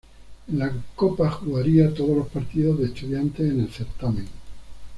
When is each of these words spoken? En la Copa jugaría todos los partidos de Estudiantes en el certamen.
En 0.47 0.57
la 0.57 0.73
Copa 0.95 1.29
jugaría 1.29 1.93
todos 1.93 2.17
los 2.17 2.27
partidos 2.29 2.79
de 2.79 2.85
Estudiantes 2.85 3.47
en 3.51 3.59
el 3.61 3.69
certamen. 3.69 4.25